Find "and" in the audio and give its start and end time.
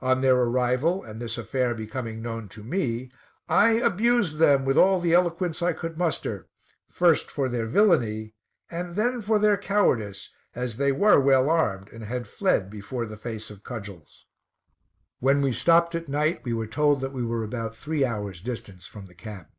1.04-1.20, 8.70-8.96, 11.90-12.04